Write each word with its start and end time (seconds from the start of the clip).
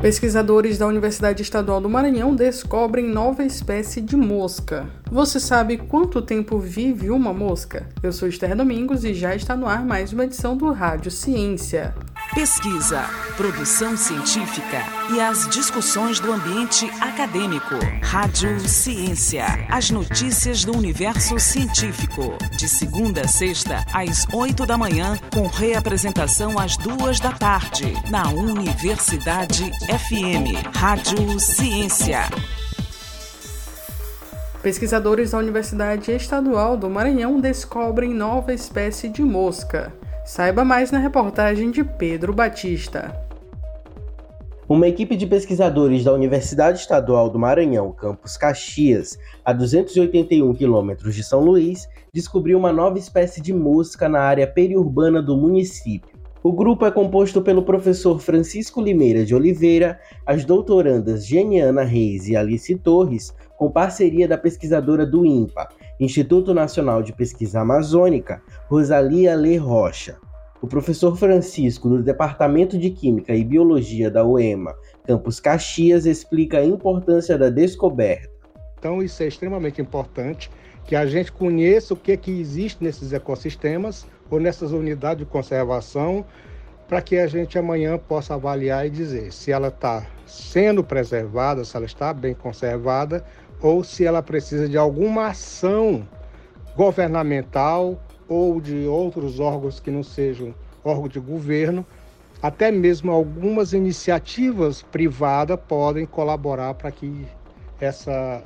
Pesquisadores 0.00 0.76
da 0.76 0.86
Universidade 0.86 1.40
Estadual 1.40 1.80
do 1.80 1.88
Maranhão 1.88 2.34
descobrem 2.34 3.08
nova 3.08 3.42
espécie 3.42 4.02
de 4.02 4.16
mosca. 4.16 4.86
Você 5.10 5.40
sabe 5.40 5.78
quanto 5.78 6.20
tempo 6.20 6.58
vive 6.58 7.10
uma 7.10 7.32
mosca? 7.32 7.88
Eu 8.02 8.12
sou 8.12 8.28
Esther 8.28 8.54
Domingos 8.54 9.02
e 9.04 9.14
já 9.14 9.34
está 9.34 9.56
no 9.56 9.66
ar 9.66 9.82
mais 9.82 10.12
uma 10.12 10.24
edição 10.24 10.58
do 10.58 10.70
Rádio 10.72 11.10
Ciência. 11.10 11.94
Pesquisa, 12.32 13.04
produção 13.36 13.96
científica 13.96 14.82
e 15.12 15.20
as 15.20 15.48
discussões 15.50 16.18
do 16.18 16.32
ambiente 16.32 16.90
acadêmico. 17.00 17.76
Rádio 18.02 18.58
Ciência. 18.60 19.44
As 19.70 19.90
notícias 19.90 20.64
do 20.64 20.76
universo 20.76 21.38
científico. 21.38 22.36
De 22.56 22.68
segunda 22.68 23.20
a 23.20 23.28
sexta, 23.28 23.84
às 23.92 24.26
oito 24.32 24.66
da 24.66 24.76
manhã, 24.76 25.16
com 25.32 25.46
reapresentação 25.46 26.58
às 26.58 26.76
duas 26.76 27.20
da 27.20 27.30
tarde, 27.30 27.92
na 28.10 28.28
Universidade 28.30 29.70
FM. 29.86 30.76
Rádio 30.76 31.38
Ciência. 31.38 32.22
Pesquisadores 34.60 35.30
da 35.30 35.38
Universidade 35.38 36.10
Estadual 36.10 36.76
do 36.76 36.90
Maranhão 36.90 37.38
descobrem 37.38 38.12
nova 38.12 38.52
espécie 38.52 39.08
de 39.08 39.22
mosca. 39.22 39.92
Saiba 40.24 40.64
mais 40.64 40.90
na 40.90 40.98
reportagem 40.98 41.70
de 41.70 41.84
Pedro 41.84 42.32
Batista. 42.32 43.14
Uma 44.66 44.88
equipe 44.88 45.16
de 45.16 45.26
pesquisadores 45.26 46.02
da 46.02 46.14
Universidade 46.14 46.78
Estadual 46.78 47.28
do 47.28 47.38
Maranhão, 47.38 47.92
campus 47.92 48.34
Caxias, 48.38 49.18
a 49.44 49.52
281 49.52 50.54
quilômetros 50.54 51.14
de 51.14 51.22
São 51.22 51.40
Luís, 51.40 51.86
descobriu 52.10 52.58
uma 52.58 52.72
nova 52.72 52.98
espécie 52.98 53.42
de 53.42 53.52
mosca 53.52 54.08
na 54.08 54.20
área 54.20 54.46
periurbana 54.46 55.20
do 55.20 55.36
município. 55.36 56.18
O 56.42 56.52
grupo 56.52 56.86
é 56.86 56.90
composto 56.90 57.42
pelo 57.42 57.62
professor 57.62 58.18
Francisco 58.18 58.80
Limeira 58.80 59.26
de 59.26 59.34
Oliveira, 59.34 60.00
as 60.24 60.42
doutorandas 60.46 61.26
Geniana 61.26 61.82
Reis 61.84 62.28
e 62.28 62.34
Alice 62.34 62.74
Torres, 62.76 63.34
com 63.58 63.70
parceria 63.70 64.26
da 64.26 64.38
pesquisadora 64.38 65.04
do 65.04 65.26
INPA, 65.26 65.68
Instituto 66.00 66.52
Nacional 66.52 67.02
de 67.02 67.12
Pesquisa 67.12 67.60
Amazônica, 67.60 68.42
Rosalia 68.68 69.36
Le 69.36 69.56
Rocha. 69.56 70.16
O 70.60 70.66
professor 70.66 71.16
Francisco, 71.16 71.88
do 71.88 72.02
Departamento 72.02 72.76
de 72.76 72.90
Química 72.90 73.34
e 73.34 73.44
Biologia 73.44 74.10
da 74.10 74.24
UEMA, 74.24 74.74
Campus 75.06 75.38
Caxias, 75.38 76.04
explica 76.04 76.58
a 76.58 76.64
importância 76.64 77.38
da 77.38 77.48
descoberta. 77.48 78.32
Então, 78.78 79.02
isso 79.02 79.22
é 79.22 79.26
extremamente 79.26 79.80
importante 79.80 80.50
que 80.84 80.96
a 80.96 81.06
gente 81.06 81.30
conheça 81.30 81.94
o 81.94 81.96
que, 81.96 82.12
é 82.12 82.16
que 82.16 82.40
existe 82.40 82.82
nesses 82.82 83.12
ecossistemas 83.12 84.06
ou 84.28 84.40
nessas 84.40 84.72
unidades 84.72 85.24
de 85.24 85.30
conservação, 85.30 86.24
para 86.88 87.00
que 87.00 87.16
a 87.16 87.26
gente 87.26 87.58
amanhã 87.58 87.96
possa 87.96 88.34
avaliar 88.34 88.86
e 88.86 88.90
dizer 88.90 89.32
se 89.32 89.52
ela 89.52 89.68
está 89.68 90.06
sendo 90.26 90.82
preservada, 90.82 91.64
se 91.64 91.76
ela 91.76 91.86
está 91.86 92.12
bem 92.12 92.34
conservada 92.34 93.24
ou 93.60 93.82
se 93.82 94.04
ela 94.04 94.22
precisa 94.22 94.68
de 94.68 94.76
alguma 94.76 95.28
ação 95.28 96.06
governamental 96.76 97.98
ou 98.28 98.60
de 98.60 98.86
outros 98.86 99.38
órgãos 99.40 99.80
que 99.80 99.90
não 99.90 100.02
sejam 100.02 100.54
órgãos 100.84 101.10
de 101.10 101.20
governo, 101.20 101.86
até 102.42 102.70
mesmo 102.70 103.10
algumas 103.10 103.72
iniciativas 103.72 104.82
privadas 104.82 105.58
podem 105.66 106.04
colaborar 106.04 106.74
para 106.74 106.90
que 106.90 107.26
essa, 107.80 108.42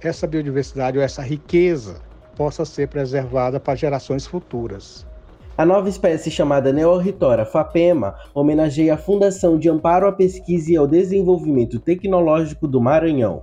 essa 0.00 0.26
biodiversidade 0.26 0.98
ou 0.98 1.02
essa 1.02 1.22
riqueza 1.22 2.00
possa 2.36 2.64
ser 2.64 2.88
preservada 2.88 3.58
para 3.58 3.74
gerações 3.74 4.26
futuras. 4.26 5.06
A 5.58 5.64
nova 5.64 5.88
espécie 5.88 6.30
chamada 6.30 6.70
Neorhitora 6.70 7.46
fapema 7.46 8.14
homenageia 8.34 8.94
a 8.94 8.98
Fundação 8.98 9.58
de 9.58 9.70
Amparo 9.70 10.06
à 10.06 10.12
Pesquisa 10.12 10.70
e 10.70 10.76
ao 10.76 10.86
Desenvolvimento 10.86 11.80
Tecnológico 11.80 12.68
do 12.68 12.78
Maranhão. 12.78 13.42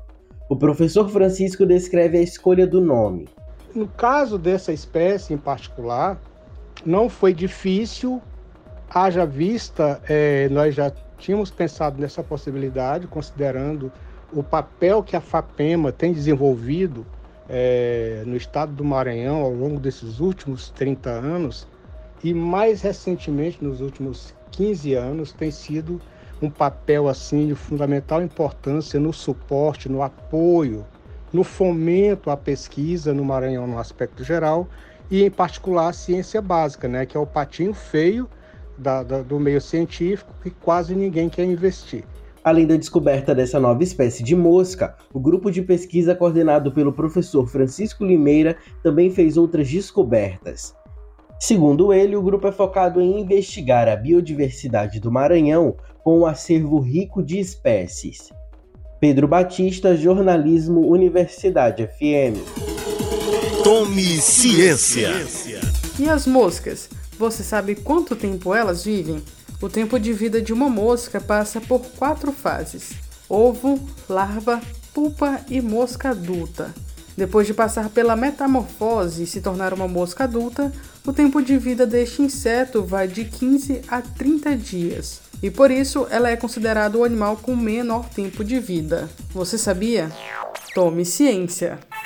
O 0.53 0.55
professor 0.55 1.09
Francisco 1.09 1.65
descreve 1.65 2.15
a 2.15 2.21
escolha 2.21 2.67
do 2.67 2.79
nome. 2.79 3.27
No 3.73 3.87
caso 3.87 4.37
dessa 4.37 4.71
espécie 4.71 5.33
em 5.33 5.37
particular, 5.37 6.21
não 6.85 7.09
foi 7.09 7.33
difícil, 7.33 8.21
haja 8.87 9.25
vista, 9.25 9.99
é, 10.07 10.47
nós 10.49 10.75
já 10.75 10.91
tínhamos 11.17 11.49
pensado 11.49 11.99
nessa 11.99 12.21
possibilidade, 12.21 13.07
considerando 13.07 13.91
o 14.31 14.43
papel 14.43 15.01
que 15.01 15.15
a 15.15 15.21
FAPEMA 15.21 15.91
tem 15.91 16.13
desenvolvido 16.13 17.03
é, 17.49 18.21
no 18.23 18.37
estado 18.37 18.73
do 18.73 18.85
Maranhão 18.85 19.41
ao 19.41 19.51
longo 19.51 19.79
desses 19.79 20.19
últimos 20.19 20.69
30 20.69 21.09
anos 21.09 21.67
e 22.23 22.31
mais 22.31 22.83
recentemente, 22.83 23.57
nos 23.59 23.81
últimos 23.81 24.35
15 24.51 24.93
anos, 24.93 25.33
tem 25.33 25.49
sido 25.49 25.99
um 26.41 26.49
papel 26.49 27.07
assim 27.07 27.47
de 27.47 27.55
fundamental 27.55 28.21
importância 28.21 28.99
no 28.99 29.13
suporte, 29.13 29.89
no 29.89 30.01
apoio, 30.01 30.85
no 31.31 31.43
fomento 31.43 32.29
à 32.29 32.37
pesquisa 32.37 33.13
no 33.13 33.25
Maranhão 33.25 33.65
no 33.65 33.79
aspecto 33.79 34.23
geral 34.23 34.67
e 35.09 35.23
em 35.23 35.31
particular 35.31 35.89
a 35.89 35.93
ciência 35.93 36.41
básica, 36.41 36.87
né, 36.87 37.05
que 37.05 37.17
é 37.17 37.19
o 37.19 37.25
patinho 37.25 37.73
feio 37.73 38.29
da, 38.77 39.03
da, 39.03 39.21
do 39.21 39.39
meio 39.39 39.59
científico 39.59 40.33
que 40.41 40.49
quase 40.49 40.95
ninguém 40.95 41.29
quer 41.29 41.45
investir. 41.45 42.03
Além 42.43 42.67
da 42.67 42.75
descoberta 42.75 43.33
dessa 43.33 43.59
nova 43.59 43.81
espécie 43.83 44.21
de 44.21 44.35
mosca, 44.35 44.97
o 45.13 45.19
grupo 45.19 45.49
de 45.49 45.61
pesquisa 45.61 46.13
coordenado 46.13 46.73
pelo 46.73 46.91
professor 46.91 47.47
Francisco 47.47 48.03
Limeira 48.03 48.57
também 48.83 49.09
fez 49.09 49.37
outras 49.37 49.69
descobertas. 49.69 50.75
Segundo 51.45 51.91
ele, 51.91 52.15
o 52.15 52.21
grupo 52.21 52.47
é 52.47 52.53
focado 52.53 53.01
em 53.01 53.19
investigar 53.19 53.89
a 53.89 53.97
biodiversidade 53.97 54.97
do 54.97 55.11
Maranhão 55.11 55.75
com 56.01 56.19
um 56.19 56.25
acervo 56.25 56.79
rico 56.79 57.21
de 57.21 57.37
espécies. 57.37 58.29
Pedro 58.97 59.27
Batista, 59.27 59.93
Jornalismo 59.93 60.87
Universidade 60.87 61.85
FM. 61.85 62.39
Tome 63.61 64.21
ciência. 64.21 65.09
E 65.99 66.09
as 66.09 66.25
moscas? 66.25 66.89
Você 67.19 67.43
sabe 67.43 67.75
quanto 67.75 68.15
tempo 68.15 68.55
elas 68.55 68.85
vivem? 68.85 69.21
O 69.61 69.67
tempo 69.67 69.99
de 69.99 70.13
vida 70.13 70.41
de 70.41 70.53
uma 70.53 70.69
mosca 70.69 71.19
passa 71.19 71.59
por 71.59 71.81
quatro 71.97 72.31
fases: 72.31 72.93
ovo, 73.27 73.77
larva, 74.07 74.61
pupa 74.93 75.41
e 75.49 75.61
mosca 75.61 76.11
adulta. 76.11 76.73
Depois 77.15 77.45
de 77.45 77.53
passar 77.53 77.89
pela 77.89 78.15
metamorfose 78.15 79.23
e 79.23 79.27
se 79.27 79.41
tornar 79.41 79.73
uma 79.73 79.87
mosca 79.87 80.23
adulta, 80.23 80.71
o 81.05 81.13
tempo 81.13 81.41
de 81.41 81.57
vida 81.57 81.85
deste 81.85 82.21
inseto 82.21 82.83
vai 82.83 83.07
de 83.07 83.25
15 83.25 83.81
a 83.87 84.01
30 84.01 84.55
dias. 84.55 85.21
E 85.41 85.51
por 85.51 85.69
isso 85.69 86.07
ela 86.09 86.29
é 86.29 86.37
considerada 86.37 86.97
o 86.97 87.03
animal 87.03 87.37
com 87.37 87.55
menor 87.55 88.09
tempo 88.09 88.43
de 88.43 88.59
vida. 88.59 89.09
Você 89.31 89.57
sabia? 89.57 90.11
Tome 90.73 91.05
ciência! 91.05 91.79